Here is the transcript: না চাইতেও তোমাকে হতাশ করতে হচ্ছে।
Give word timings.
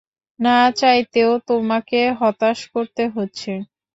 না 0.39 0.57
চাইতেও 0.79 1.31
তোমাকে 1.49 1.99
হতাশ 2.19 2.59
করতে 2.73 3.03
হচ্ছে। 3.15 3.51